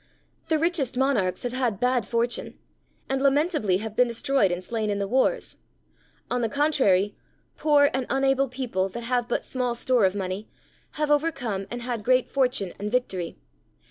[0.47, 2.57] The richest monarchs have had bad fortune,
[3.07, 5.57] and lamentably have been destroyed and slain in the wars;
[6.27, 7.15] on the contrary,
[7.55, 10.49] poor and unable people, that have had but small store of money,
[10.93, 13.37] have overcome and had great fortune and victory.